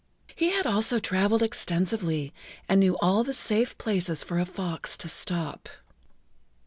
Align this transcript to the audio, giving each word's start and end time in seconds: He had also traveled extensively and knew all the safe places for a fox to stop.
He 0.35 0.49
had 0.49 0.65
also 0.65 0.97
traveled 0.97 1.43
extensively 1.43 2.33
and 2.67 2.79
knew 2.79 2.97
all 3.01 3.23
the 3.23 3.35
safe 3.35 3.77
places 3.77 4.23
for 4.23 4.39
a 4.39 4.47
fox 4.47 4.97
to 4.97 5.07
stop. 5.07 5.69